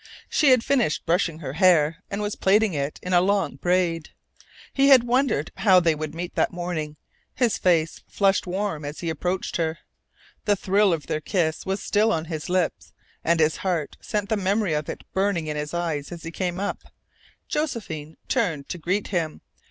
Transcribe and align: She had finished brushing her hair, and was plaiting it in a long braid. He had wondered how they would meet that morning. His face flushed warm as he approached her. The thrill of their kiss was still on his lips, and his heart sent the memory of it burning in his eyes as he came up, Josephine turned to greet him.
She 0.29 0.49
had 0.49 0.63
finished 0.63 1.05
brushing 1.05 1.41
her 1.41 1.53
hair, 1.53 1.97
and 2.09 2.23
was 2.23 2.35
plaiting 2.35 2.73
it 2.73 2.99
in 3.03 3.13
a 3.13 3.21
long 3.21 3.57
braid. 3.57 4.09
He 4.73 4.87
had 4.87 5.03
wondered 5.03 5.51
how 5.57 5.79
they 5.79 5.93
would 5.93 6.15
meet 6.15 6.33
that 6.33 6.51
morning. 6.51 6.95
His 7.35 7.59
face 7.59 8.01
flushed 8.07 8.47
warm 8.47 8.83
as 8.83 9.01
he 9.01 9.11
approached 9.11 9.57
her. 9.57 9.77
The 10.45 10.55
thrill 10.55 10.91
of 10.91 11.05
their 11.05 11.21
kiss 11.21 11.67
was 11.67 11.83
still 11.83 12.11
on 12.11 12.25
his 12.25 12.49
lips, 12.49 12.93
and 13.23 13.39
his 13.39 13.57
heart 13.57 13.95
sent 14.01 14.29
the 14.29 14.37
memory 14.37 14.73
of 14.73 14.89
it 14.89 15.03
burning 15.13 15.45
in 15.45 15.55
his 15.55 15.71
eyes 15.71 16.11
as 16.11 16.23
he 16.23 16.31
came 16.31 16.59
up, 16.59 16.79
Josephine 17.47 18.17
turned 18.27 18.69
to 18.69 18.79
greet 18.79 19.09
him. 19.09 19.41